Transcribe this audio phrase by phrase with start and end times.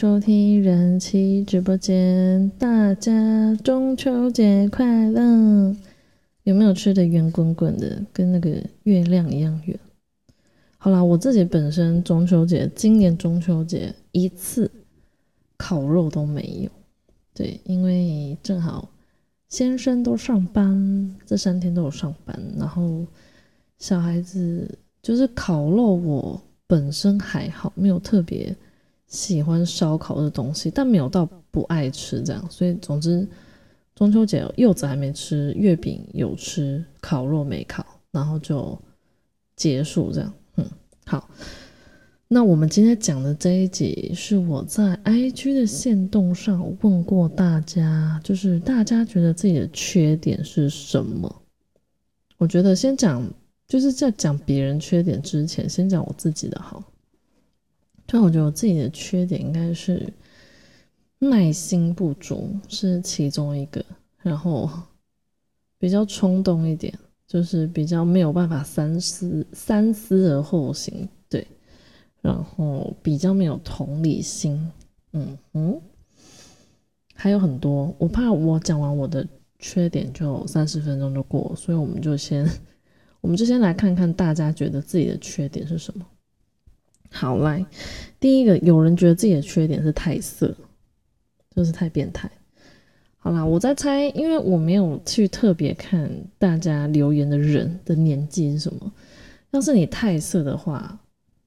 [0.00, 5.76] 收听人气直播间，大家中秋节快乐！
[6.44, 8.50] 有没有吃的圆滚滚的，跟那个
[8.84, 9.78] 月亮一样圆？
[10.78, 14.70] 好啦，我自己本身中秋节，今年中秋节一次
[15.58, 16.70] 烤肉都没有。
[17.34, 18.88] 对，因为正好
[19.50, 23.04] 先生都上班，这三天都有上班，然后
[23.76, 28.56] 小孩子就是烤肉，我本身还好，没有特别。
[29.10, 33.28] 喜欢烧烤的东西，但没有到不爱吃这样，所以总之
[33.94, 38.80] 中秋节柚子还没吃，月饼有吃，烤肉没烤，然后就
[39.56, 40.32] 结束这样。
[40.56, 40.64] 嗯，
[41.04, 41.28] 好，
[42.28, 51.42] 那我们今天讲的这一集是我在 IG 的线动上问过大家，就是大家觉得自己的缺点是什么？
[52.38, 53.28] 我觉得先讲，
[53.66, 56.82] 就是在讲别人缺点之前，先讲我自己的好。
[58.12, 60.12] 但我觉得我自己的缺点应该是
[61.20, 63.84] 耐心不足，是其中一个。
[64.18, 64.68] 然后
[65.78, 66.92] 比较冲动一点，
[67.26, 71.08] 就是比较没有办法三思三思而后行。
[71.28, 71.46] 对，
[72.20, 74.70] 然后比较没有同理心。
[75.12, 75.80] 嗯嗯，
[77.14, 79.26] 还有很多，我怕我讲完我的
[79.60, 82.44] 缺点就三十分钟就过，所以我们就先
[83.22, 86.04] 我们就先来看看大家觉得自己的缺点是什么。
[87.10, 87.64] 好来，
[88.18, 90.54] 第一个有人觉得自己的缺点是太色，
[91.54, 92.30] 就是太变态。
[93.18, 98.92] 好啦，我在猜，因为我没有去特别看大家留言的人的年纪是什么。
[99.50, 100.98] 要是你太色的话，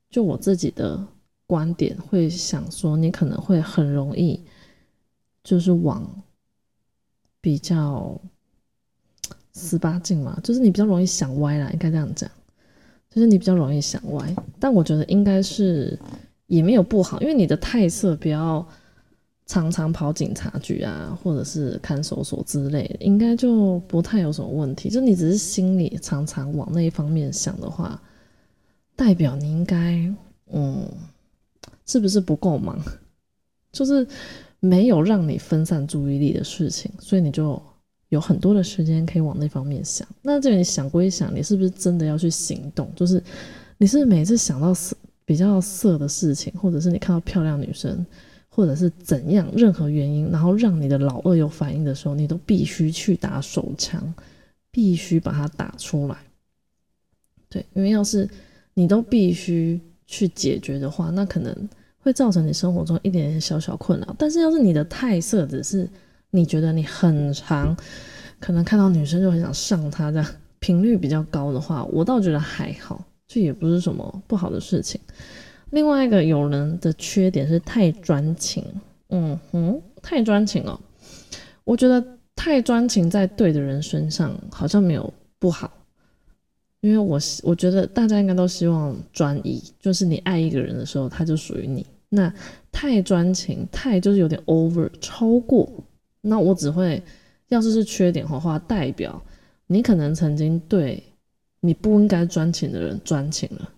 [0.10, 1.04] 就我自己的
[1.48, 4.40] 观点会想说，你可能会很容易
[5.44, 6.08] 就是往
[7.42, 8.20] 比较
[9.56, 12.30] 十八禁嘛，就是你比较容易想歪啦，应该这样讲。
[13.14, 15.96] 就是你比较容易想歪，但我觉得应该是
[16.48, 18.68] 也没有不好，因为你的态色不要
[19.46, 24.90] 常常跑警察局啊，或者是看守所之类的，应该就不太有什么问题。
[24.90, 28.02] 就你只是心里常常往那一方面想的话，
[28.96, 30.12] 代表你应该
[30.52, 30.88] 嗯，
[31.86, 32.82] 是不是不够忙？
[33.72, 34.08] 就是
[34.60, 37.62] 没有让你分散注意力的事情，所以你就。
[38.14, 42.88] 有很多的时间可以往那方面想，那这个你想归想，你是不是真的要去行动？
[42.96, 43.22] 就是
[43.80, 48.06] 你是每次想到色比较色的事情，或者是你看到漂亮女生，
[48.50, 54.14] 或者是怎样任何原因，然后让你的老二有反应的时候，你都必须去打手枪，
[54.70, 56.16] 必须把它打出来。
[57.50, 58.30] 对，因为要是
[58.76, 64.16] 你都必须去解决的话，那可能会造成你生活中一点点小小困扰。
[64.20, 65.90] 但是要是你的太色只是。
[66.36, 67.78] 你觉得你很长，
[68.40, 70.28] 可能看到女生就很想上她，这样
[70.58, 75.00] 频率比较高的话，我倒觉得还好，这也不是什么不好的事情。
[75.70, 78.66] 另外一个有人的缺点是太专情，
[79.10, 80.80] 嗯哼，太专情了。
[81.64, 82.04] 我觉得
[82.36, 85.72] 太专情在对的人身上好像没有不好，
[86.82, 91.86] 因为我我觉得大家应该都希望专一，就是你爱一个人的时候，他就属于你。
[92.10, 92.34] 那
[92.72, 95.70] 太专情，太就是有点 over，超过。
[96.26, 97.04] 那我只会，
[97.50, 99.22] 要是是缺点的话，代表
[99.68, 101.04] 你可能曾经对
[101.60, 103.70] 你不应该专情的人专情了，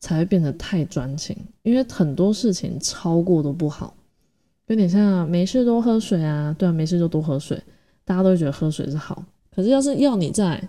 [0.00, 1.36] 才会变得太专情。
[1.62, 3.94] 因为很多事情超过都不好，
[4.68, 7.62] 有点像没事多喝水啊，对啊，没事就多喝水，
[8.06, 9.22] 大家都会觉得喝水是好。
[9.54, 10.66] 可是要是要你在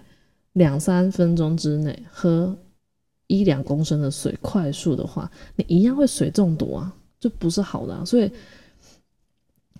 [0.53, 2.53] 两三分钟之内喝
[3.27, 8.29] 一两公升的水，快速的话，你一样会水中毒啊，就不是好的啊，所以。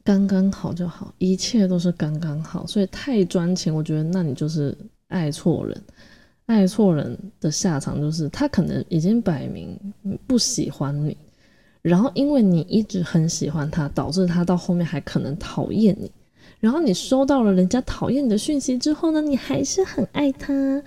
[0.08, 4.74] 刚刚好就好，一切都是刚刚好，所以太专情，我觉得那你就是
[5.10, 5.84] 爱错人，
[6.46, 9.78] 爱错人的下场就是他可能已经摆明
[10.26, 11.18] 不喜欢你，
[11.82, 16.10] 然后因为你一直很喜欢他，导致他到后面还可能讨厌你，
[16.62, 20.82] 然后你收到了人家讨厌你的讯息之后呢，你还是很爱他，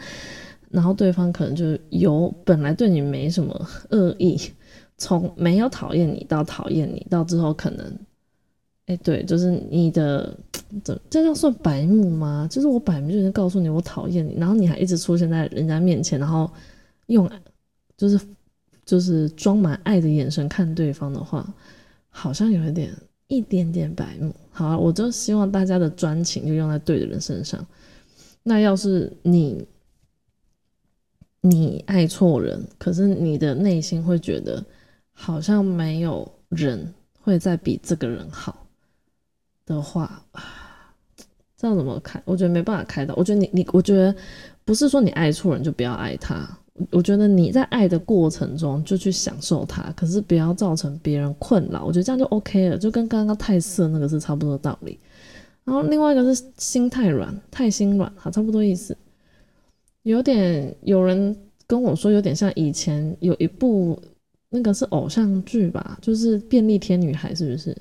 [0.70, 4.40] 然后对方可能就由本来对你没什么恶意，
[4.96, 7.84] 从没有讨厌你到讨厌你，到之后可能。
[8.90, 10.36] 哎，对，就是你的，
[10.82, 12.48] 这这样算白目吗？
[12.50, 16.50] 就是我摆明就是告诉你我讨厌你，然后你还一直出现在人家面前，然后
[17.06, 17.30] 用
[17.96, 18.20] 就是
[18.84, 21.46] 就是装满爱的眼神看对方的话，
[22.08, 22.92] 好像有一点
[23.28, 24.34] 一点点白目。
[24.50, 27.64] 好，我就希望大家的专情就用在对的人身上。
[28.42, 29.64] 那要是你
[31.42, 34.60] 你爱错人，可是你的内心会觉得
[35.12, 38.59] 好像没有人会再比这个人好。
[39.70, 40.22] 的话，
[41.56, 42.20] 这样怎么开？
[42.24, 43.14] 我觉得没办法开导。
[43.16, 44.14] 我觉得你你，我觉得
[44.64, 46.48] 不是说你爱错人就不要爱他，
[46.90, 51.84] 我觉得你在爱的过程中就去享受它，可是不要造成别人困扰。
[51.84, 54.98] 我觉得这样就 OK 了，就跟刚刚太色那个是差不多道理。
[55.64, 58.96] 然后另外一个是心太软，太心软，好，差不多意思。
[60.02, 61.36] 有点有人
[61.66, 64.00] 跟我说，有点像以前有一部
[64.48, 67.76] 那个是偶像剧吧，就是便利贴女孩，是不是？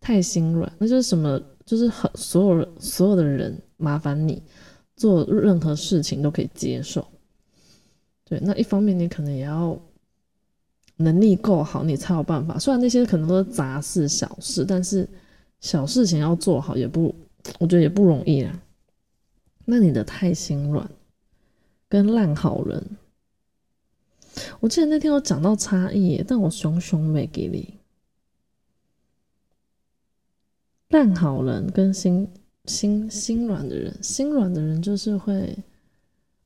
[0.00, 1.40] 太心软，那就是什么？
[1.66, 4.42] 就是很所有所有的人麻烦你
[4.96, 7.06] 做任何事情都可以接受。
[8.24, 9.80] 对，那一方面你可能也要
[10.96, 12.58] 能力够好，你才有办法。
[12.58, 15.08] 虽然那些可能都是杂事小事，但是
[15.60, 17.14] 小事情要做好也不，
[17.60, 18.62] 我觉得也不容易啊。
[19.64, 20.90] 那你的太心软
[21.88, 22.84] 跟烂好人，
[24.58, 27.79] 我记得那天我讲到差异，但我熊熊没给你。
[30.90, 32.28] 烂好人跟心
[32.66, 35.56] 心心软的人，心软的人就是会。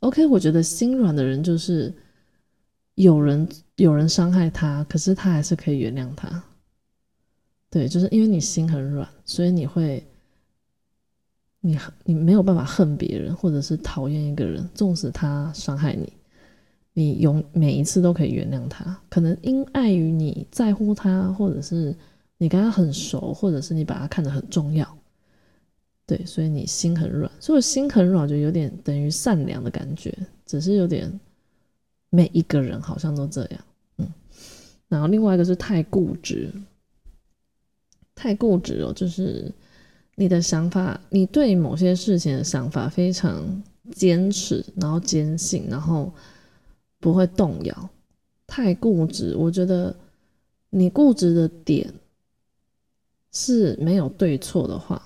[0.01, 1.93] OK，我觉得心软的人就是
[2.95, 6.45] 有人有人伤害他，可是他还是可以原谅他。
[7.71, 10.07] 对，就是因为你心很软，所以你会
[11.61, 16.13] 你你没有办法恨别人，或者是讨厌一个人，纵使他伤害你，
[16.93, 18.97] 你永每一次都可以原谅他。
[19.09, 21.97] 可能因碍于你在乎他，或者是
[22.39, 24.99] 你跟他很熟，或者是你把他看得很重要。
[26.07, 30.15] 对，所以你心很软，所以心很软就有点等于善良的感觉，
[30.45, 31.19] 只是有点
[32.11, 33.65] 每一个人好像都这样，
[33.97, 34.13] 嗯。
[34.89, 36.53] 然后另外一个是太固执，
[38.15, 39.51] 太固执哦，就是
[40.15, 43.43] 你的想法，你对某些事情的想法非常
[43.93, 46.13] 坚持，然后坚信，然后
[47.01, 47.89] 不会动摇。
[48.47, 49.97] 太固执，我觉得
[50.69, 51.91] 你固执的点
[53.35, 55.03] 是没有对错的话。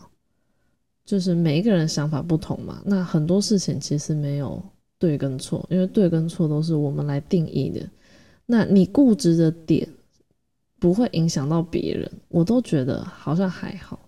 [1.04, 4.62] 就是每一个人想法不同嘛，那很多事情其实没有
[4.98, 7.80] 对跟错，因为对跟错都是我们来定义的。
[8.44, 9.88] 那你固执的点
[10.78, 13.98] 不会影响到别人，我都觉得好像还好。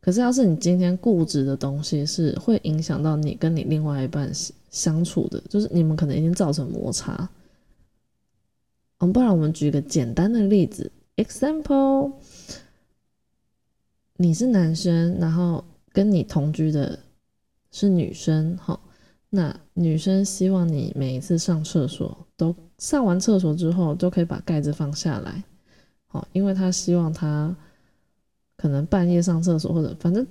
[0.00, 4.30] 可是要是你今天固执的东西是会影响到你跟你另外一半
[4.70, 7.28] 相处的，就是你们可能已经造成摩擦。
[8.98, 12.12] 嗯，不然我们举个简单的例子，example，
[14.16, 15.64] 你是男生，然后。
[15.92, 16.98] 跟你同居的
[17.72, 18.78] 是女生，好，
[19.30, 25.42] 那女生希望你每一次上厕所都上完厕所之后都可以把盖子放下来，
[26.06, 27.56] 好，因为她希望她
[28.58, 30.26] 可能半夜上厕所或者反正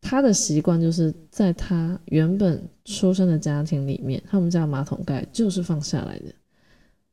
[0.00, 6.32] 她的习惯就是在她原本出生的家庭里面，他们家马桶盖就是放下来的，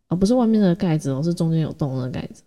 [0.09, 2.43] 而不是外面的盖子哦，是中间有洞的盖子，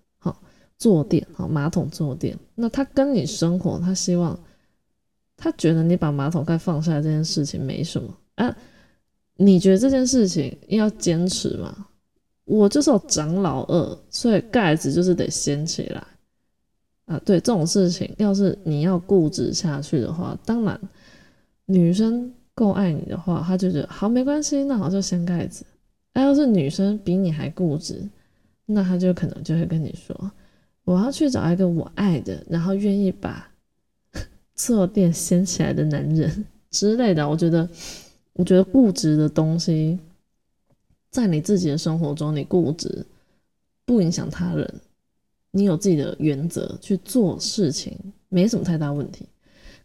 [0.78, 4.38] 坐垫，好，马桶坐垫，那他跟你生活，他希望。
[5.40, 8.56] 他觉得你把马桶盖放下来这件事情没什么啊，
[9.36, 11.86] 你觉得这件事情要坚持吗？
[12.44, 16.04] 我就是有长老二，所以盖子就是得掀起来
[17.04, 17.20] 啊。
[17.24, 20.76] 对这种事情，要是你要固执下去的话，当然
[21.66, 25.64] 女生够爱你的话，她就觉得好没关系，那好就掀盖子。
[26.14, 28.02] 那要是女生比你还固执，
[28.66, 30.32] 那她就可能就会跟你说，
[30.88, 33.46] 我要去找一个我爱的，然后愿意把。
[34.54, 37.68] 坐垫掀起来的男人之类的，我觉得，
[38.32, 39.96] 我觉得固执的东西，
[41.10, 43.06] 在你自己的生活中，你固执
[43.84, 44.74] 不影响他人，
[45.52, 47.96] 你有自己的原则去做事情，
[48.28, 49.26] 没什么太大问题。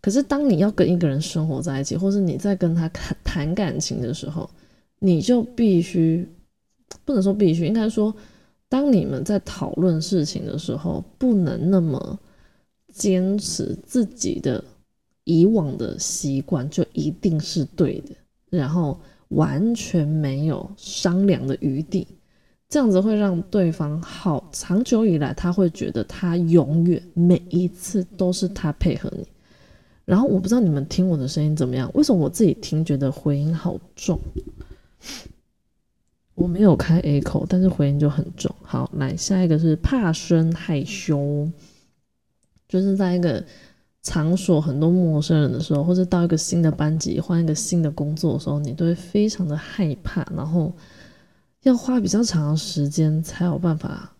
[0.02, 4.50] 可是，当你要跟一个人生活在一起，或是你在跟他谈谈感情的时候，
[4.98, 6.28] 你就必须
[7.06, 8.12] 不能说必须，应该说，
[8.74, 12.20] 当你们在讨论事情的时候，不能那么。
[12.96, 14.63] 坚持自己的
[15.24, 18.15] 以往的习惯就一定是对的，
[18.51, 19.00] 然后
[19.30, 22.08] 完全没有商量的余地，
[22.70, 29.27] 这样子会让对方好长久以来他会觉得他永远每一次都是他配合你。
[30.06, 31.89] 然后我不知道你们听我的声音怎么样？
[31.96, 34.20] 为什么我自己听觉得回音好重？
[36.36, 38.54] 我没有开 A 口，但是回音就很重。
[38.62, 41.50] 好，来下一个是怕生害羞。
[42.68, 43.44] 就是在一个
[44.02, 50.74] 场所很多陌生人的时候，或者到一个新的班级换一个新的工作的时候，你都会非常的害怕，然后
[51.62, 54.12] 要花比较长的时间才有办法。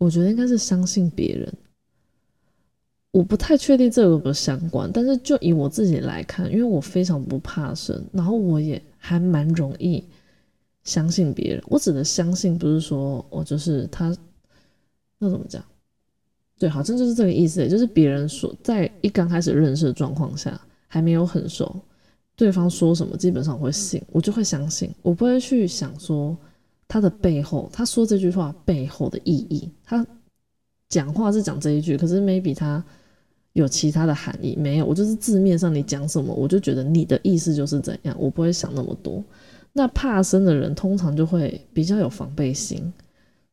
[0.00, 1.52] 我觉得应该是相信别人，
[3.10, 10.02] 我不太确定这有没有相关，但是就以我自己来看，因为我非常不怕生，然后我也还蛮容易
[10.88, 11.62] 相信别人。
[11.66, 14.16] 我指的相信不是说我就是他，
[15.18, 15.62] 那怎么讲？
[16.58, 21.76] 对，好像就是这个意思，就是别人说在一刚开始认识的状况下，还没有很熟，
[22.34, 26.34] 对方说什么基本上我会信，我就会相信，我不会去想说
[26.88, 30.04] 他的背后，他说这句话背后的意义，他
[30.88, 32.82] 讲话是讲这一句，可是 maybe 他
[33.52, 39.22] 有其他的含义，没有，我就是字面上你讲什么，我就觉得你的意思就是怎样，我不会想那么多。
[39.78, 42.92] 那怕生的人通常就会比较有防备心，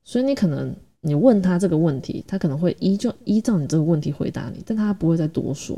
[0.03, 5.77] 所以你可能你问他这个问题，他可能会依就依照你这个问题回答你，但他不会再多说。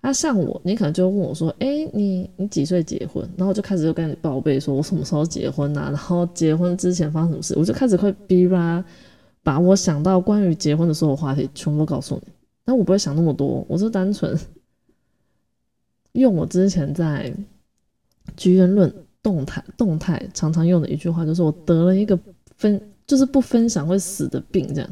[0.00, 5.90] 那像我，你可能就问我说：“哎，你你几岁结婚？”然后我就开始就跟你报备，说我什么时候结婚啊？
[5.90, 8.82] 然后结婚之前发生什么事，我就开始会逼吧，
[9.42, 12.32] 把我想到关于结婚的所有话题全部告诉你。
[12.64, 14.38] 但我不会想那么多，我是单纯
[16.12, 17.30] 用我之前在
[18.36, 18.92] 居言论
[19.26, 22.16] 动态动态常常用的一句话，就是我得了一个
[22.56, 24.88] 分，就是不分享会死的病，这样。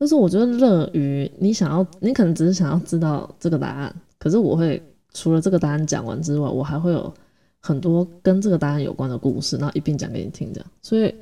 [0.00, 3.94] 就是我觉得乐于你想要，你可能只是想要知道这个答案。
[4.18, 4.82] 可是我会
[5.12, 7.12] 除了这个答案讲完之外，我还会有
[7.60, 10.50] 很多跟这个答案有关的故事，然后一并讲给你听。
[10.50, 11.14] 这样，所以，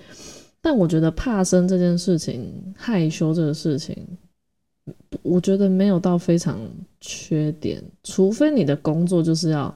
[0.60, 3.96] 但我觉得怕生这件事情，害羞这个事情，
[5.22, 6.56] 我觉得没有到非常
[7.00, 9.74] 缺点，除非你的工作就是要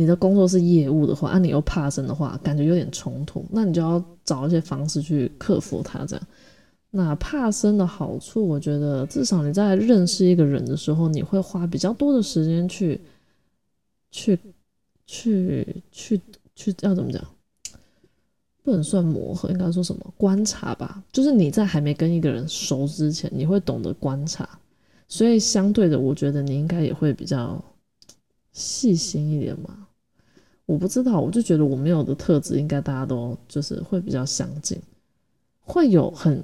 [0.00, 6.26] 你的工作是业务的话，啊，你又怕生的话，感觉有点冲突，那你就要找一些方式去克服它，这样。
[6.90, 12.98] 那怕生的好处，我觉得至少你在认识一个人的时候，你会花比较多的时间去，
[14.10, 14.38] 去，
[15.06, 16.18] 去，去，
[16.56, 17.22] 去，要怎么讲？
[18.62, 20.14] 不能算磨合，应该说什么？
[20.16, 21.04] 观察吧。
[21.12, 24.48] 就是你在还没跟一个人熟之前，你会懂得观察，
[25.08, 27.62] 所以相对的，我觉得你应该也会比较
[28.52, 29.86] 细心一点嘛。
[30.70, 34.80] 我不知道，我就觉得我没有的特质，应该大家都就是会比较相近，
[35.60, 36.42] 会有很。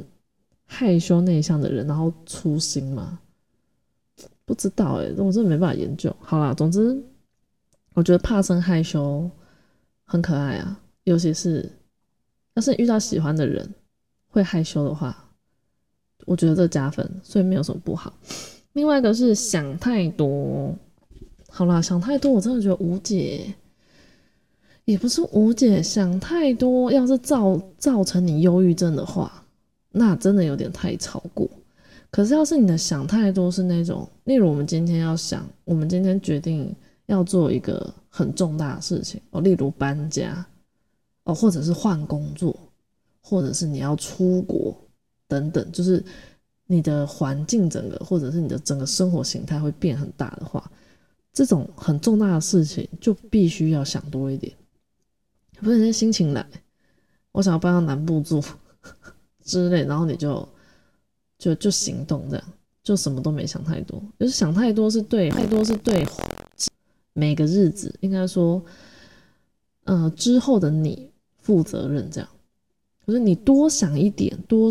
[0.69, 3.21] 害羞内向的人，然后粗心嘛？
[4.45, 6.13] 不知道哎，我真的没办法研究。
[6.19, 7.01] 好啦，总之，
[7.95, 9.31] 我觉得怕生害羞
[10.03, 11.71] 很可爱啊，尤其是
[12.55, 13.73] 要是遇到喜欢的人
[14.29, 15.17] 会害羞的话，
[16.25, 18.13] 我觉得这加分，所以没有什么不好。
[18.73, 20.75] 另外一个是想太多，
[21.49, 23.55] 好啦，想太多我真的觉得无解，
[24.87, 29.45] 也不是无解，想太多要是造造成你忧郁症的话。
[29.91, 31.49] 那真的有点太超过，
[32.11, 36.75] 可是要是你的想太多是那种，例如我们今天要想，我们今天决定
[37.07, 40.47] 要做一个很重大的事情哦，例如搬家
[41.25, 42.55] 哦，或者是换工作，
[43.23, 44.77] 或者是你要出国
[45.27, 46.05] 等等，就是
[46.67, 50.71] 你的环境整个或者是你的整个生活形态会变很大的话，
[51.33, 54.53] 这种很重大的事情就必须要想多一点，
[55.61, 56.47] 不是心情来，
[57.33, 58.43] 我想要搬到南部住。
[59.45, 60.49] 之类，然后你就
[61.39, 62.45] 就就行动，这样
[62.83, 66.05] 就什么都没想太多，就是想太多是对，太多是对
[67.13, 68.61] 每个日子应该说，
[69.85, 71.09] 呃之后的你
[71.39, 72.29] 负责任，这样
[73.07, 74.69] 就是你多想一点，多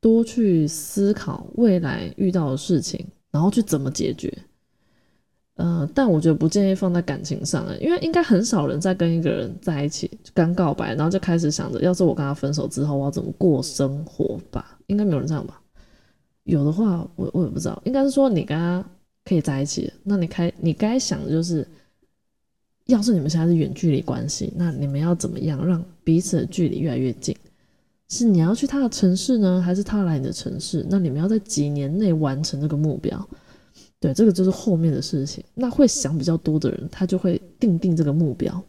[0.00, 4.32] 多去思考未来遇到的事情，然后去怎么解决。
[5.56, 14.78] 呃，但我觉得不建议放在感情上，因为应该很少人在跟一个人在一起刚告白，然后就开始想着，要是我跟他分手之后，我要怎么过生活吧？
[14.86, 15.60] 应该没有人这样吧？
[16.44, 17.80] 有的话，我我也不知道。
[17.84, 18.84] 应该是说你跟他
[19.24, 21.66] 可以在一起，那你开你该想的就是，
[22.84, 27.34] 要是你们现在是远距离关系，那你们要怎么样让彼此的距离越来越近？
[28.08, 30.86] 是你要去他的城市呢，还是他来你的城市？
[30.88, 33.28] 那你们要在几年内完成这个目标？
[34.06, 35.42] 对，这个就是后面的事情。
[35.52, 38.62] 那会想比较多的人，他就会定定这个目标，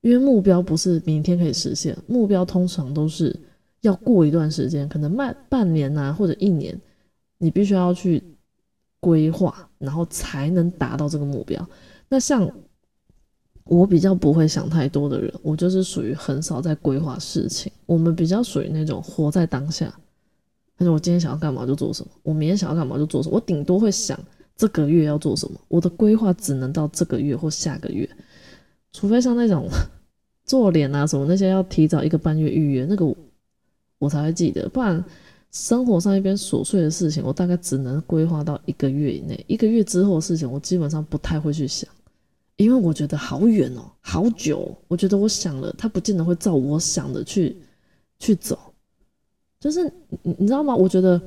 [0.00, 3.38] 因为目标不是明天可以实现，目标通常都是
[3.82, 6.76] 要过一段时间，可能半半年啊或者一年，
[7.38, 8.20] 你必须要去
[8.98, 11.64] 规划，然后才能达到这个目标。
[12.08, 12.50] 那像
[13.62, 17.70] 我比较不会想太多的人，我就是属于很少在规划事情。
[17.86, 19.96] 我们比较属于那种活在当下，
[20.76, 24.18] 但是我今天想要干嘛就做什么，我明天想要干嘛就做什么，我顶多会想。
[24.58, 25.58] 这个月要做什么？
[25.68, 28.06] 我的规划只能到这个月或下个月，
[28.92, 29.68] 除非像那种
[30.44, 33.06] 做脸啊什么那些要提早一个半月预约，那个
[34.00, 34.68] 我才会记得。
[34.68, 35.02] 不然
[35.52, 39.44] 生活上一边琐碎的事情，我大概只能规划到一个月以内。
[39.46, 41.88] 一个月之后的事情，我基本上不太会去想，
[42.56, 44.76] 因为我觉得好远哦，好久。
[44.88, 47.56] 我觉得我想了，它不见得会照我想的去
[48.18, 48.58] 去走。
[49.60, 49.84] 就是
[50.22, 50.74] 你你知道吗？
[50.74, 51.22] 我觉得。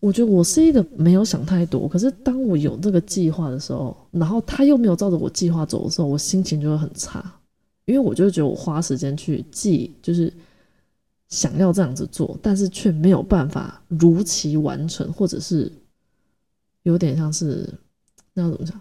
[0.00, 7.40] 我觉得我是一个没有想太多，可是当我有这个计划的时候，然后他又没有照着我计划走的时候，我心情就会很差，
[7.84, 10.32] 因为我就觉得我花时间去记，就是
[11.28, 15.70] 想要这样子做，但是却没有办法如期完成，或者是
[16.84, 17.68] 有点像是
[18.34, 18.80] 那要怎么讲，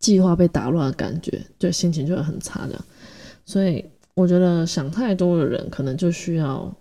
[0.00, 2.76] 计划被打乱的感觉，对，心情就会很差的。
[3.46, 6.74] 所以我觉得想太多的人，可能就需要，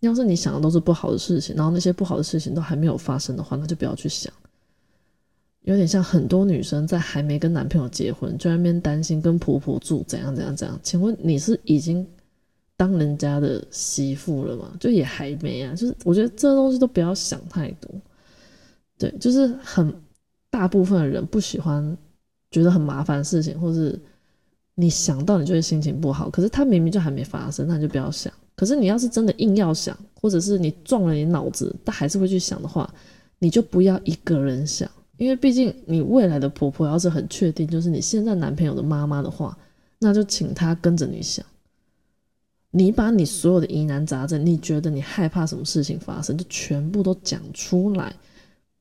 [0.00, 4.32] 要是你想的都是不好的事情，然后那些不好的事情都还没有发生的话，那就不要去想。
[5.62, 10.80] 有点像很多女生在还没跟男朋友结婚，就在那边担心跟婆婆住怎样怎样怎样。
[10.82, 12.04] 请问你是已经
[12.78, 14.72] 当人家的媳妇了吗？
[14.80, 15.74] 就也还没啊。
[15.74, 17.90] 就是我觉得这东西都不要想太多。
[18.98, 19.94] 对，就是很
[20.48, 21.96] 大部分的人不喜欢
[22.50, 24.00] 觉得很麻烦的事情，或是
[24.74, 26.30] 你想到你就会心情不好。
[26.30, 28.32] 可是他明明就还没发生，那你就不要想。
[28.60, 32.92] 可是你要是真的硬要想，或者是你撞了你脑子，但还是会去想的话，
[33.38, 34.86] 你就不要一个人想。
[35.16, 39.56] 因为毕竟你未来的婆婆要是很确定就是你现在男朋友的妈妈的话，
[39.98, 41.42] 那就请她跟着你想。
[42.70, 48.14] 你把你所有的疑难杂症，你觉得你害怕什么事情发生，就全部都讲出来。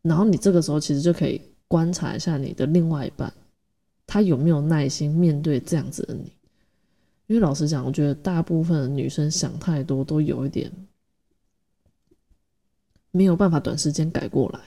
[0.02, 3.32] 然后你这个时候其实就可以观察一下你的另外一半，
[4.06, 6.30] 他有没有耐心面对这样子的你。
[7.30, 10.72] 因为老实讲，我觉得大部分女生想太多，都有一点
[13.12, 14.60] 没有办法短时间改过来。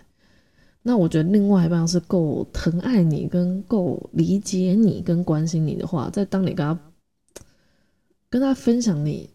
[0.80, 6.78] 那我觉得另外一半是够疼爱你、跟够理解你、跟关心你的话，在当你跟他
[8.30, 9.28] 跟他分享你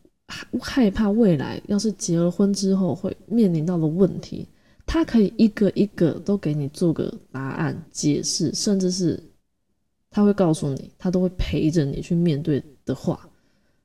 [0.61, 4.47] 害怕未来要是结了婚之后会面临到的问题，
[4.85, 9.21] 他可以一个一个都给你做个答案、解释，甚至是
[10.17, 13.29] 他会告诉你，他都会陪着你去面对的话。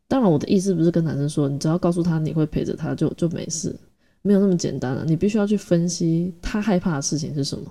[0.08, 3.78] 当然，我的意思不是跟男生说，你只要告诉他你会陪着他就就没事。
[4.22, 7.70] 没有那么简单了，你必须要去分析他害怕的事情是什么。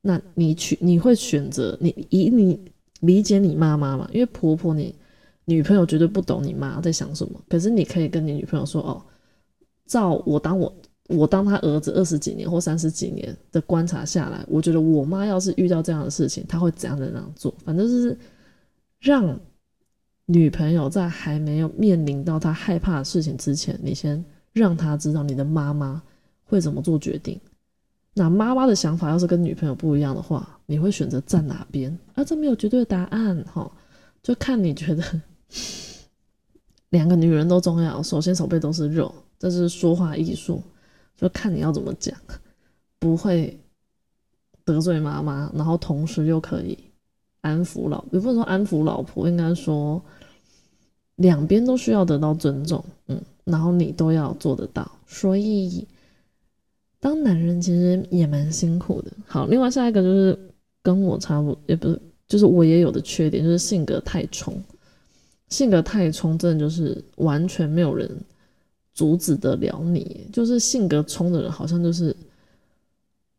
[0.00, 2.58] 那你去，你会选择你以你
[3.00, 4.08] 理解你妈妈嘛？
[4.10, 4.94] 因为婆婆，你
[5.44, 7.38] 女朋友绝对不懂你妈在想什么。
[7.46, 9.02] 可是你可以跟你女朋友说：“哦，
[9.86, 10.74] 照我当我
[11.08, 17.54] 我当他儿子二十几年或三十几年的观察下来，我觉得我妈要是遇到这样的事情，她会怎样的那样做？
[17.64, 18.16] 反正就是
[19.00, 19.38] 让
[20.26, 26.02] 女朋友在还没有面临到她害怕的事情之前，你先。”让她知道你的妈妈
[26.44, 27.40] 会怎么做决定。
[28.12, 31.98] 那妈妈的想法要是跟女朋友不一样的话，你会选择站哪边？
[32.12, 33.72] 啊，这没有绝对的答案哈，
[34.22, 35.02] 就看你觉得
[36.90, 38.02] 两个女人都重要。
[38.02, 40.62] 手心手背都是肉，这是说话艺术，
[41.22, 42.14] 就看你要怎么讲，
[42.98, 43.58] 不会
[44.64, 46.76] 得罪妈妈，然后同时又可以
[47.40, 50.02] 安抚老，也不能说安抚老婆，应该说
[51.16, 53.18] 两边都需要得到尊重，嗯。
[53.44, 55.84] 然后你都要做得到，所以
[57.00, 59.10] 当男人其实也蛮辛苦的。
[59.26, 60.38] 好，另外下一个就是
[60.80, 64.54] 跟我差不，也不是，就是我也有的缺点，就是性格太冲。
[65.48, 68.08] 性格太冲，真的就是完全没有人
[68.94, 70.26] 阻止得了你。
[70.32, 72.14] 就是性格冲的人，好像就是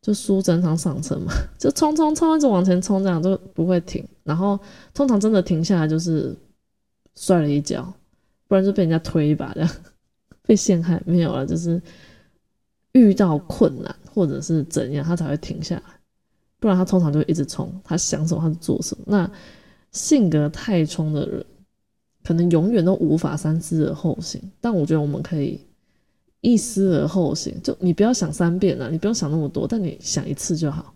[0.02, 4.06] 就书真常上车嘛， 就冲冲冲，一直往前冲，这样就不会停。
[4.24, 4.60] 然后
[4.94, 6.36] 通常真的停下来，就是
[7.16, 7.94] 摔了一跤，
[8.48, 9.70] 不然就被人家推一把这样。
[10.46, 11.82] 被陷害没有了，就是
[12.92, 15.84] 遇到困难或者是怎样，他才会停下来，
[16.60, 19.06] 不然他通常就一直冲，他想什么他就做什么。
[19.08, 19.32] 那
[19.94, 21.46] 性格太冲的人，
[22.24, 24.42] 可能永远都无法三思而后行。
[24.62, 25.60] 但我觉得我们可以
[26.42, 30.94] 一思而后行，就你不要想三遍啊，你不用想那么多，但你想一次就好，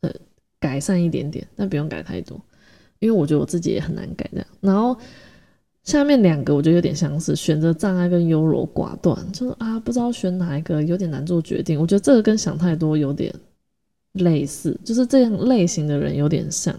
[0.00, 0.10] 呃，
[0.58, 2.40] 改善一点点，但不用改太多，
[2.98, 4.46] 因为我觉得我自己也很难改这样。
[4.60, 4.96] 然后。
[5.84, 11.78] 下面两个我觉得有点相似，选择障碍跟优柔寡断，就是啊不知道选哪一个，有点难做决定。
[11.78, 13.30] 我觉得这个跟想太多有点
[14.12, 16.74] 类似，就是这样类型的人有点像。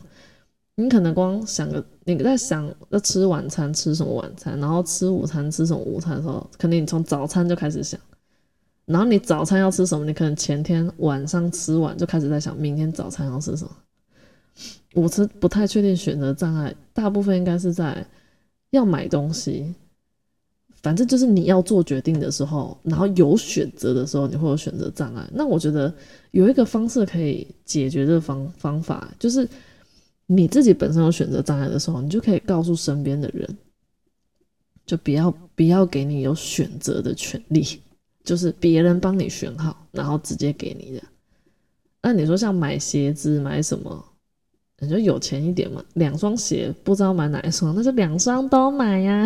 [0.76, 8.00] 你可能光想个你在想要吃晚餐吃什么晚餐，然后吃午餐吃什么午餐的时候，可能你从早餐就开始想，
[8.86, 13.72] 然后你早餐要吃什么，你可能前天晚上吃完就开始在想明天早餐要吃什么。
[14.94, 18.06] 我是不太确定选择障碍，大部分应该是在。
[18.72, 19.74] 要买东西，
[20.82, 25.26] 反正就是你要做决定的时候，然后有选择的时候，你会有选择障碍。
[25.32, 25.94] 那我觉得
[26.32, 29.48] 有一个方式可以解决这个方方法，就是
[30.28, 33.58] 你自己本身有选择障碍的时候，你就可以告诉身边的人，
[34.86, 37.82] 就不要不要给你有选择的权利，
[38.24, 41.04] 就是别人帮你选好，然后直接给你的。
[42.02, 44.06] 那你说像买鞋子买什么？
[44.80, 49.26] 你就有钱一点嘛，两双鞋不知道买哪一双，那就两双都买呀。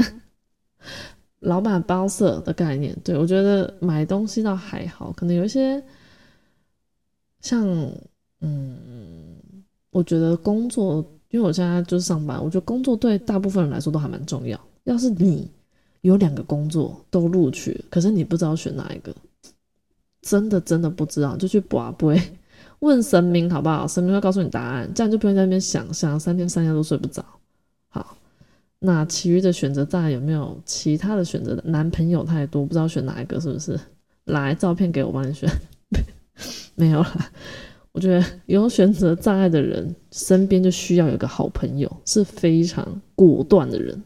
[1.39, 5.83] 老板包色的概念，对我觉得买东西倒还好，可能有一些
[7.41, 7.65] 像，
[8.41, 9.28] 嗯，
[9.91, 14.59] 我觉得工作，因为我现在就是上班，我觉得工作对大部分人来说都还蛮重要。
[14.83, 15.49] 要是你
[16.01, 19.13] 有两个工作都录取，可是你不知道选哪一个，
[20.21, 22.21] 真的真的不知道，就去拔杯。
[22.79, 23.85] 问神明好不好？
[23.87, 27.23] 神明会告诉你答案，这样就不用在那边想想三天三夜都睡不着。
[27.89, 28.15] 好，
[28.79, 31.61] 那其余的选择大家有没有其他的选择？
[31.65, 33.77] 男朋友太多，不知道选哪一个，是不是？
[34.25, 35.49] 来，照片给我帮你选。
[36.75, 37.31] 没有啦，
[37.91, 44.01] 我觉得有选择障碍的人身边就需要有个好朋友，是非常果断的人。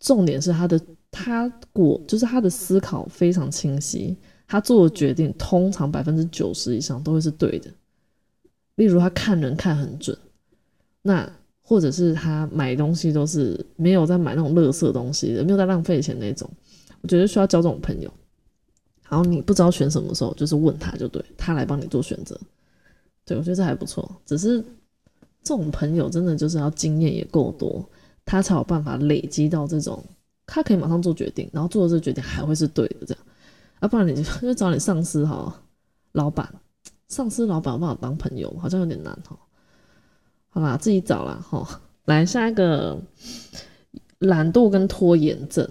[0.00, 7.70] 重点是他的他果就是他的思考非常清晰，他做的决定通常百分之九十以上都会是对的。
[8.76, 10.16] 例如他看人看很准，
[11.02, 16.48] 那或者是他买东西都是没有在买那种垃圾东西的，没有在浪费钱那种。
[17.02, 18.10] 我觉得需要交这种朋友。
[19.08, 22.38] 然后你不知道选什么时候，就是问他就对，他来帮你做选择。
[23.28, 24.60] 对我觉得这还不错，只是
[25.42, 27.86] 这种朋友真的就是要经验也够多，
[28.24, 30.02] 他才有办法累积到这种，
[30.46, 33.22] 他可以马上做决定，然后做的这个决定还会是对的这样。
[33.80, 35.54] 啊，不然你就 找你上司哈，
[36.12, 36.52] 老板。
[37.08, 39.38] 上司、老板有办法当朋友，好像有点难哈。
[40.50, 41.80] 好啦，自己找啦哈。
[42.04, 42.98] 来下一个，
[44.18, 45.66] 懒惰跟拖延症。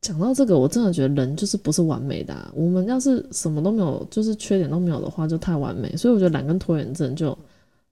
[0.00, 2.34] 讲到这个，我真的觉得人就是不是完美的。
[2.54, 5.94] 我们要是什么都没有，就是缺点都没有的话，就太完美。
[5.96, 7.36] 所以我觉得懒跟拖延症就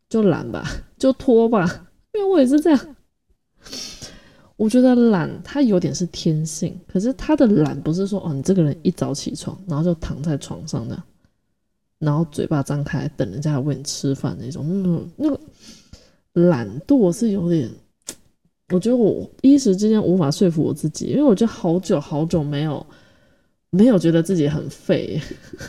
[0.09, 0.65] 就懒吧，
[0.99, 2.97] 就拖吧，因为我也是这样。
[4.57, 11.01] 我觉得懒，它有点是天性，可是他的懒不是说哦，你这个人一早起床，然后就躺在床上的，
[11.99, 15.39] 然后嘴巴张开等人家来喂你吃饭那种，嗯，那个
[16.33, 17.71] 懒惰是有点，
[18.71, 22.85] 我觉得我一时之间无法说服我自己，因为我觉得好久好久没有
[23.71, 25.21] 没有觉得自己很废，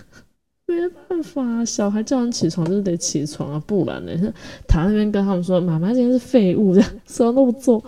[0.67, 0.75] 没
[1.07, 4.33] 办法，小孩叫人起床就是得起床啊，不然呢，
[4.67, 7.83] 躺那边跟他们说妈妈今天是废物，这样什么都不做。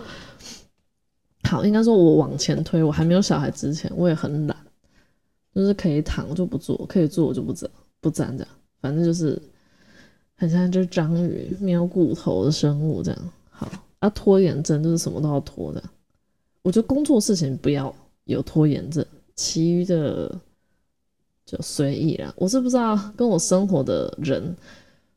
[1.44, 4.56] 好，应该说，我往前推，我还没有小孩之前，我也很懒，
[5.54, 7.68] 就是可以躺就不做，可以做我就不站，
[8.00, 9.40] 不站这样，反正就是
[10.34, 13.30] 很像只章鱼，没有骨头的生物这样。
[13.50, 13.70] 好，
[14.02, 15.82] 啊，拖延症就是什么都要拖的，
[16.62, 19.04] 我觉得工作事情不要有拖延症，
[19.36, 20.30] 其余的
[21.46, 22.34] 就随意啦。
[22.36, 24.54] 我是不知道跟我生活的人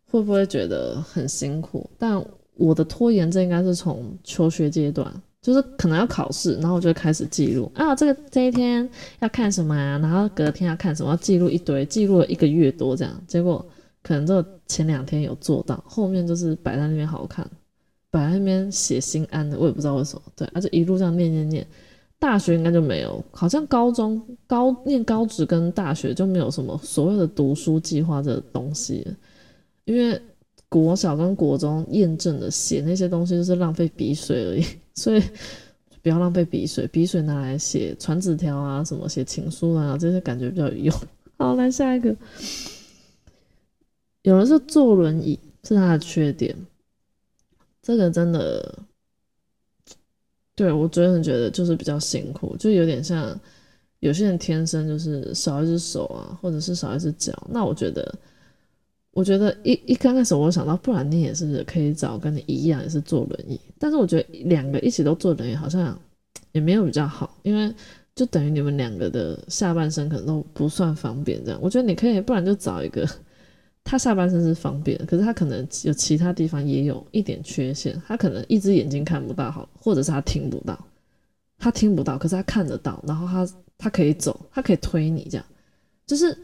[0.10, 5.12] 会不会觉得很辛苦，但我的拖延症应该是从求学阶段。
[5.42, 13.14] 就是可能要考试，然后我就开始记录啊，这个这一天要看什么啊，然后隔天要看什么，记录一堆，记录了一个月多这样。
[13.28, 13.64] 结果
[14.02, 17.48] 可能就前两天有做到，后面就是摆在那边好看，
[18.16, 20.22] 摆在那边写心安的，我也不知道为什么。
[20.38, 21.68] 对，而且一路这样念念念，
[22.18, 29.06] 大学应该就没有，好像高中高念高职跟大学就没有什么所谓的读书计划这东西，
[29.84, 30.18] 因为
[30.70, 34.66] 国小跟国中验证的写那些东西就是浪费笔水而已。
[34.96, 35.22] 所以
[36.02, 40.96] 不要浪费笔水，笔水拿来写传纸条啊，什么写情书啊，这些感觉比较有用。
[41.38, 42.16] 好，来下一个，
[44.22, 46.56] 有人是坐轮椅是他的缺点，
[47.86, 48.80] 这个真的，
[50.56, 53.40] 对我真的觉得就是比较辛苦，就有点像
[54.00, 58.12] 有些人天生就是少一只手啊，或者是少一只脚，那我觉得。
[59.12, 65.98] 我觉得一一刚开始我想到，不然你也是可以找跟你一样也是坐轮椅，但是我觉得两个一起都坐轮椅好像
[66.52, 67.74] 也没有比较好，因为
[68.14, 71.58] 就等于你们两个的下半身可能都不算方便这样。
[71.64, 73.08] 我觉得你可以不然就找一个，
[73.86, 80.78] 他下半身是方便，可是他可能有其他地方也有一点缺陷，他可能一只眼睛看不到好，或者是他听不到，
[81.58, 85.46] 他听不到，可是他看得到，然后他他可以走，他可以推你这样，
[86.06, 86.38] 就是。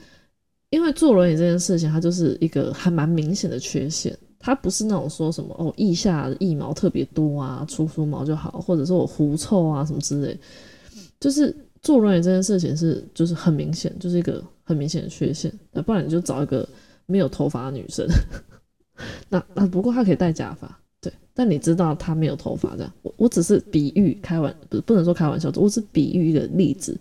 [0.74, 4.18] 因为坐轮椅这件事情，它就是一个还蛮明显的缺陷。
[4.40, 10.40] 它不是那种说什么哦，腋下腋毛特别多啊，出出毛就好，或者说我狐臭啊什么之类。
[11.20, 15.52] 就是坐轮椅这件事情是，就是很明显，就是一个很明显的缺陷。
[15.74, 16.66] 那不然你就找一个
[17.12, 18.08] 没有头发的女生。
[19.30, 21.12] 那那不过她可以戴假发，对。
[21.34, 22.94] 但你知道她没有头发这样。
[23.02, 26.98] 我我只是比喻开玩，不不能说开玩笑，我只是比喻一个例子，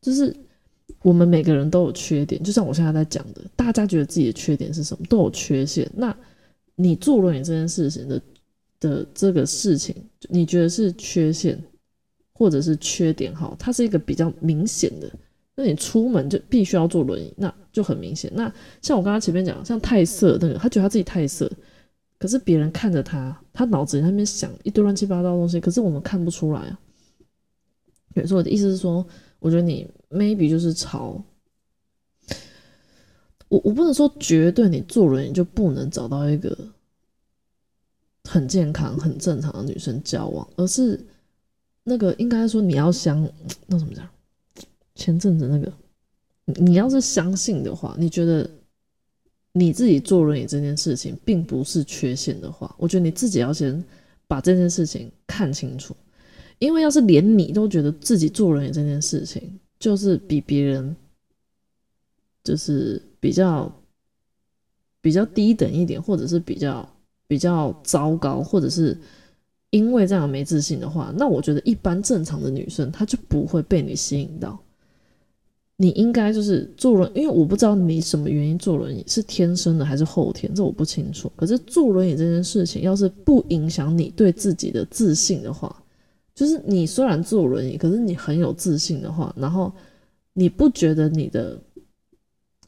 [0.00, 0.32] 就是。
[1.00, 5.04] 我们每个人都有缺点，就像我现在在讲的，大家觉得自己的缺点是什么？
[5.06, 5.90] 都有缺陷。
[5.94, 6.14] 那
[6.76, 8.22] 你做轮椅这件事情的
[8.80, 9.94] 的这个事情，
[10.30, 11.62] 你觉得是缺陷，
[12.32, 13.34] 或者是缺点？
[13.34, 15.10] 哈，它是一个比较明显的。
[15.54, 18.30] 那你出门就必须要坐轮椅，那就很明显。
[18.34, 21.50] 那像我刚刚前面讲，像太色那个，他觉得他自己太色，
[22.18, 26.78] 可是别人看着他，他脑子里那边想一堆乱七八糟的东西，可是我们看不出来啊。
[28.14, 29.06] 所以我的意思是说。
[29.40, 31.22] 我觉得你 maybe 就是朝
[33.48, 36.56] 我，我不能说绝对你做人你就不能找到一个
[38.26, 40.98] 很健康、很正常的女生交往，而是
[41.82, 43.22] 那个应该说你要相
[43.66, 44.08] 那怎么讲？
[44.94, 45.72] 前阵子那个，
[46.60, 48.48] 你要是相信的话，你觉得
[49.52, 53.82] 你自己做轮椅这件事情并不是缺陷的话，我觉得你自己要先
[54.26, 55.94] 把这件事情看清楚。
[56.60, 60.94] 因为要是连你都觉得自己做轮椅这件事情就是比别人
[62.44, 63.70] 就是比较
[65.00, 66.88] 比较低等一点，或者是比较
[67.26, 68.96] 比较糟糕，或者是
[69.70, 74.58] 因为这样没自信的话，那我觉得一般正常的女生她就不会被你吸引到。
[75.76, 81.30] 你应该就是坐轮，因为我不知道你什么原因坐轮椅，是天生的还是后天，这我不清楚。
[81.34, 85.74] 可是坐轮椅这件事情，要是不影响你对自己的自信的话，
[86.32, 89.72] 就是你虽然坐轮椅，可是你很有自信的话，然后
[90.32, 91.58] 你不觉得你的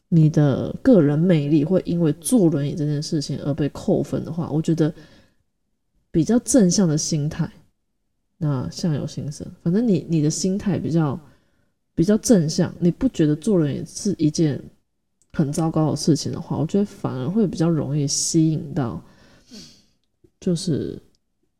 [0.09, 4.93] 你的个人魅力会因为坐轮椅这件事情而被扣分的话，我觉得
[6.11, 7.49] 比较正向的心态，
[8.37, 11.17] 那相由心生，反正你你的心态比较。
[11.97, 14.61] 比较正向，你不觉得做人也是一件
[15.33, 19.03] 很糟糕的事情的话，我觉得反而会比较容易吸引到，
[20.39, 21.01] 就是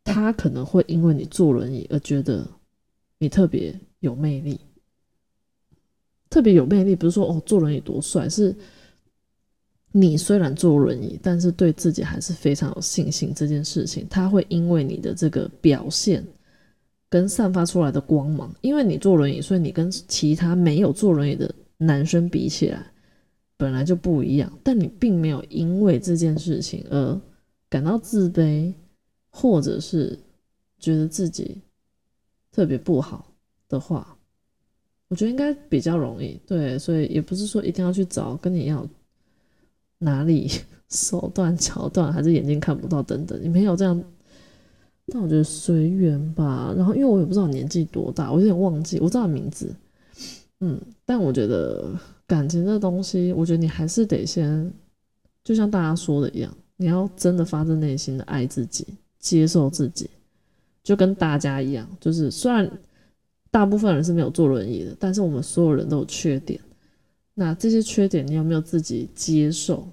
[0.03, 2.47] 他可能会因为你坐轮椅而觉得
[3.17, 4.59] 你特别有魅力，
[6.29, 8.55] 特别有魅力，不是说哦坐轮椅多帅，是
[9.91, 13.33] 你虽然坐轮椅，但是对自己还是非常有信心。
[13.33, 16.23] 这件事情，他会因为你的这个表现。
[17.09, 22.85] 跟散发出来的光芒，因为你坐轮椅，所以你跟其他没有坐轮椅的男生比起来，
[23.55, 24.51] 本来就不一样。
[24.63, 27.21] 但你并没有因为这件事情而
[27.69, 28.73] 感到自卑，
[29.29, 30.19] 或者是
[30.79, 31.61] 觉得自己
[32.51, 33.33] 特别不好
[33.69, 34.17] 的话，
[35.07, 36.37] 我觉得应该比较容易。
[36.45, 38.85] 对，所以也不是说一定要去找跟你要
[39.97, 40.51] 哪里
[40.89, 44.03] 手断、脚断，还是眼睛看不到等等，你没有这样。
[45.11, 49.73] 但我觉得随缘吧，然后因为我也不知道年纪多大，我有点忘记，我知道名字，
[50.59, 51.93] 嗯，但我觉得
[52.25, 54.71] 感情这东西，我觉得你还是得先，
[55.43, 58.85] 就像大家说的一样，你要真的发自内心的爱自己，
[59.17, 60.09] 接受自己，
[60.83, 62.69] 就跟大家一样，就是虽然
[63.49, 66.59] 大部分人是没有坐轮椅的，但是我们所有人都有缺点，
[67.33, 69.87] 那这些缺点你有没有自己接受？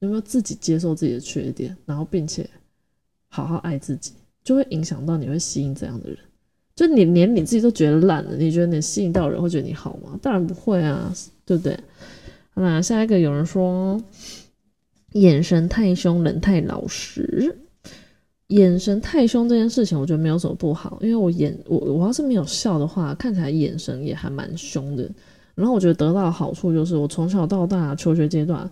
[0.00, 2.48] 有没有自己接受自己的缺点，然后并且
[3.28, 4.12] 好好爱自己？
[4.42, 6.18] 就会影响到你会吸引怎样的人？
[6.74, 10.18] 就你连你自己都觉得烂了，你觉得你吸引到人会觉得你好吗？
[10.22, 11.12] 当然不会啊，
[11.44, 11.78] 对不对？
[12.54, 14.02] 那下一个有人说
[15.12, 17.58] 眼神太凶，人太老实。
[18.48, 25.08] 眼神太凶这件事情，我觉得没有什么不好，因为我眼我我要是没有笑的话，看起来眼神也还蛮凶的。
[25.54, 28.68] 然后我觉得得到的好处就是，我从小到大求学阶段，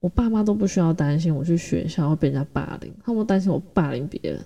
[0.00, 4.40] 我爸妈都不需要担心我去学校会被人家霸凌，他们担心我霸凌别人。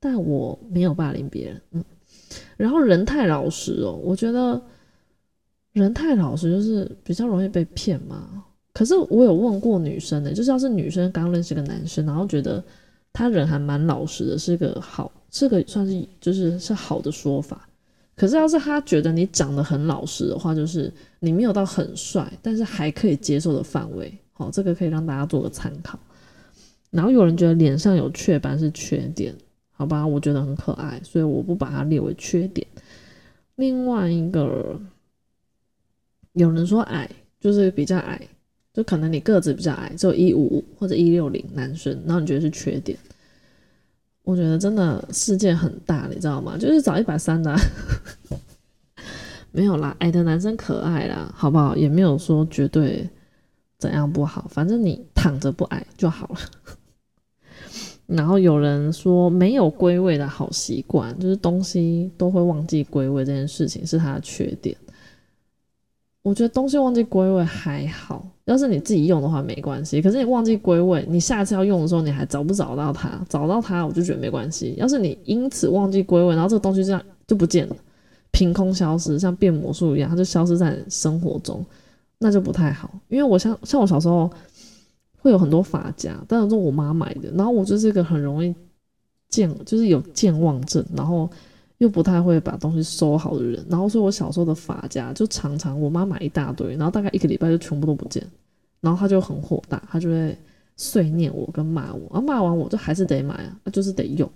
[0.00, 1.84] 但我没有霸凌别人，嗯，
[2.56, 4.60] 然后人太老实哦，我觉得
[5.72, 8.44] 人太老实就是比较容易被骗嘛。
[8.72, 12.62] 可是我有问过女生的，就是要是女生刚认识个男生，然后觉得
[13.12, 17.68] 他人还蛮老实的，是个好，是个算是就是是好的说法。
[18.14, 25.98] 可是要是他觉得你长得很老实的话，就是你没有到很帅，但是还可以接受的范围，好，这个可以让大家做个参考。
[26.90, 29.34] 然后有人觉得脸上有雀斑是缺点。
[29.78, 32.66] 好吧，我觉得很可爱，所以我不把它列为缺点。
[33.54, 34.76] 另外一个，
[36.32, 38.20] 有人说矮就是比较矮，
[38.74, 42.98] 就可能你个子比较矮，只有一五五或者一六零男生，然后你觉得是缺点。
[44.24, 46.58] 我觉得真的世界很大，你知道吗？
[46.58, 47.56] 就是找一百三的，
[49.52, 51.76] 没有啦，矮的男生可爱啦，好不好？
[51.76, 53.08] 也没有说绝对
[53.78, 56.38] 怎样不好，反正你躺着不矮就好了。
[58.08, 64.74] 然后有人说没有归位的好习惯，就是东西都会忘记归位这件事情是他的缺点。
[66.22, 70.00] 我觉得东西忘记归位还好，要是你自己用的话没关系。
[70.00, 73.22] 可是你忘记归位，你下次要用的时候你还找不找到它？
[73.28, 74.74] 找到它我就觉得没关系。
[74.78, 77.76] 要是你因此忘记归位，然后这个东西这样就不见了，
[78.30, 81.62] 凭空消失，像变魔术一样，它就消失在生活中，
[82.18, 82.90] 那就不太好。
[83.08, 84.30] 因为我像像我小时候。
[85.28, 88.54] 会有很多发夹，但是说我妈买的，然后我就是一个很容易
[89.28, 91.28] 健，就是有健忘症，然后
[91.76, 98.26] 又不太会把东西收好的人，然后所以我小时候的发夹就常常我妈买一大堆，然后大概一个礼拜就全部都不见，
[98.80, 100.34] 然后她就很火大，她就会
[100.76, 104.26] 碎念我跟骂我，然后骂完我就还是得买啊，就是得用，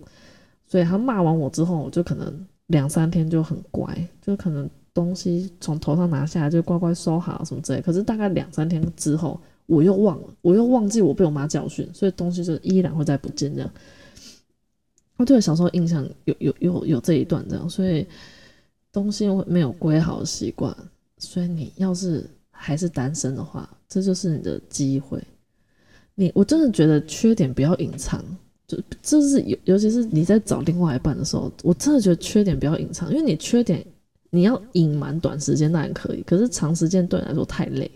[0.67, 9.41] 所以她骂完我之后，我就可能两三天就很乖，就可能东西从头上拿下来就乖乖收好什么之类，可是大概两三天之后。
[9.73, 13.71] 我又忘了，我又忘记我被我妈教训，所以东西就依然会再不见这样。
[15.17, 18.07] 我对我小时候印象有有有有这一段这样，所以
[18.93, 20.77] 东西没有归好的习惯。
[21.17, 25.23] 所以你要是还是单身的话，这就是你的机会，
[26.15, 28.23] 你我真的觉得缺点不要隐藏，
[28.67, 33.83] 就就是尤尤其是你在找另外一半的时候，我真的觉得缺点不要隐藏，因为你缺点
[34.31, 37.89] 你要隐瞒短时间当然可以，可是长时间对你来说太累，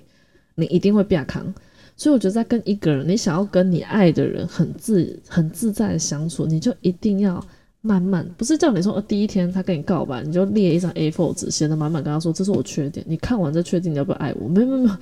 [0.54, 1.52] 你一定会变康。
[1.96, 7.42] 所以我觉得在跟一个人，你想要跟你爱的人很自很自在的相处，你就一定要
[7.80, 14.96] 慢慢，不是叫你说呃第一天他跟你告白，你就列一张 A4 纸，写的满满跟他说这是我缺点，你看完再确定你要不要爱我，没有没有没有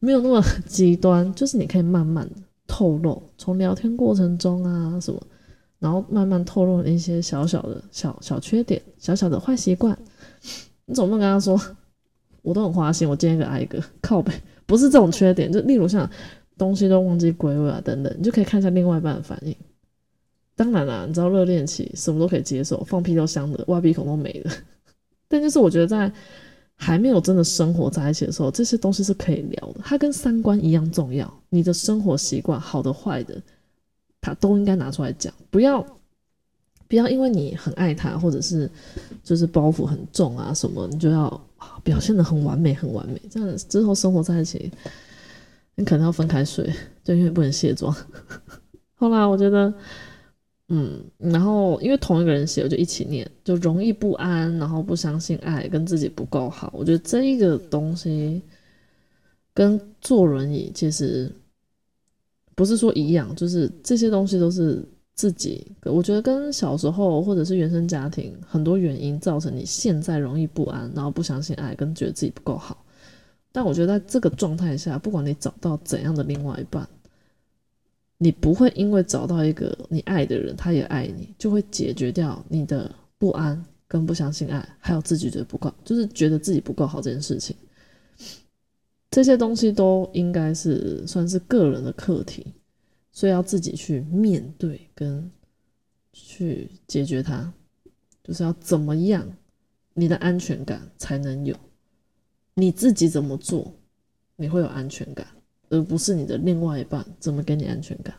[0.00, 2.26] 没有那么极端，就是你可以慢慢
[2.66, 5.20] 透露，从聊天过程中啊什么，
[5.78, 9.94] 然后慢慢透露一些小小的小小缺点，小小的坏习惯，
[10.86, 11.60] 你总不能跟他说
[12.40, 14.32] 我都很花心，我今天个爱一个靠背。
[14.66, 16.08] 不是这种缺点，就例如像
[16.56, 19.54] 东西都忘记归位啊等等，你就可以看一下另外一半的反应。
[20.54, 24.52] 当然啦，你知道热恋期什么都可以接受，放屁都香的，挖鼻孔都没了。
[25.26, 26.12] 但就是我觉得在
[26.76, 29.80] 还没有真的生活在一起的时候，这些东西是可以聊的。
[29.82, 33.40] 它跟三观一样重要，你的生活习惯好的坏的，
[34.20, 35.32] 他都应该拿出来讲。
[35.50, 35.84] 不要
[36.86, 38.70] 不要因为你很爱他，或者是
[39.24, 41.42] 就是包袱很重啊什么，你就要。
[41.84, 43.20] 表现的很完美，很完美。
[43.30, 44.70] 这样之后生活在一起，
[45.74, 46.72] 你可能要分开睡，
[47.02, 47.94] 就因为不能卸妆。
[48.94, 49.72] 后来我觉得，
[50.68, 56.72] 嗯，然后因为同一个人写，我就一起念，就容易不安，然后不相信爱，跟自己不够好。
[56.76, 58.42] 我觉得这一个东西
[59.54, 61.30] 跟坐轮椅其实
[62.54, 64.84] 不是说一样，就是这些东西都是。
[65.14, 72.84] 自己，我觉得跟小时候或者是原生家庭很多原因造成你现在容易不安，然后不相信爱，跟觉得自己不够好。
[73.52, 76.88] 但我觉得在这个状态下，不管你找到怎样的另外一半，
[78.16, 87.54] 你不会因为找到一个你爱的人，他也爱你，就会解决掉你的不安跟不相信爱，还有自己觉得不够，就是觉得自己不够好这件事情。
[89.10, 92.46] 这些东西都应该是算是个人的课题。
[93.12, 95.30] 所以要自己去面对跟
[96.14, 97.52] 去解决它，
[98.24, 99.30] 就是要怎么样，
[99.92, 101.54] 你的安全感才能有，
[102.54, 103.70] 你自己怎么做，
[104.36, 105.26] 你会有安全感，
[105.68, 108.14] 而不是你的另外一半怎么给你安全感。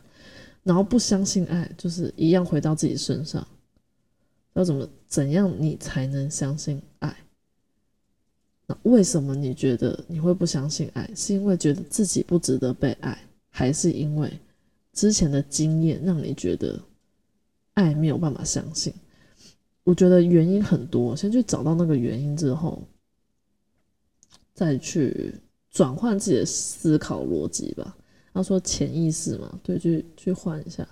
[0.62, 3.46] 然后不相信爱，就是一样回到自己身上，
[4.54, 7.14] 要怎么怎样你才能相信爱？
[8.66, 11.10] 那为什么你觉得你会不相信爱？
[11.14, 13.18] 是因为觉得自己不值得被爱，
[13.50, 14.32] 还是因为？
[14.94, 16.80] 之前的经验让你觉得
[17.74, 18.94] 爱没有办法相信，
[19.82, 22.80] 我觉得原因很多，先去找到那个原因之后，
[24.54, 25.34] 再去
[25.72, 27.96] 转换自己的思考逻辑吧。
[28.32, 30.88] 他说潜意识嘛，对，去去换一下，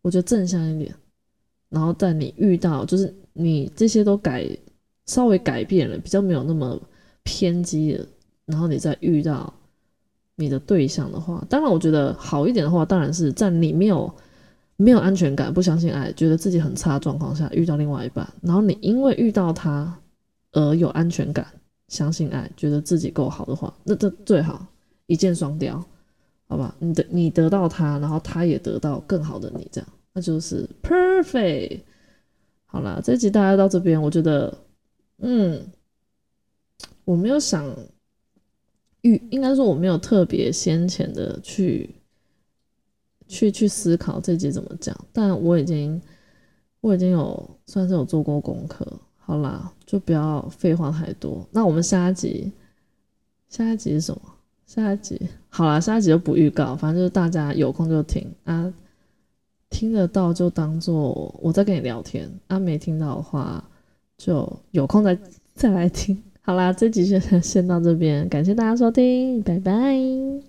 [0.00, 0.94] 我觉得正向一点。
[1.68, 4.48] 然后在你遇到，就是你这些都改
[5.04, 6.80] 稍微改变了，比较没有那么
[7.22, 8.06] 偏激了，
[8.46, 9.52] 然后你再遇到。
[10.40, 14.08] 你的对象的话，当然我觉得好一点的话，当然是在你没有
[14.76, 19.92] 没有安全感、不相信爱、觉得自己很差状况下遇到另外一半，然后你因为遇到他
[20.52, 21.44] 而有安全感、
[21.88, 24.64] 相信爱、觉得自己够好的话，那这最好
[25.06, 25.84] 一箭双雕，
[26.46, 26.72] 好吧？
[26.78, 31.80] 你得你得到他，然后他也得到更好的你，这样那就是 perfect。
[32.66, 34.56] 好了，这集大家到这边，我觉得，
[35.18, 35.60] 嗯，
[37.04, 37.68] 我没有想。
[39.02, 41.88] 预应该说我没有特别先前的去
[43.26, 46.00] 去去思考这集怎么讲，但我已经
[46.80, 51.46] 我已经有算是有做过功课，好啦，就不要废话太多。
[51.52, 52.52] 那我们下一集
[53.48, 54.20] 下一集是什么？
[54.66, 58.72] 下一集好啦，下一集就不预告，反正就是大家有空就听啊，
[59.70, 63.62] 听得到就当做我在跟你聊天啊，没听到的话
[64.16, 65.18] 就有空再
[65.54, 66.22] 再来听。
[66.48, 70.47] 好啦，这集就先到这边，感谢大家收听，拜拜。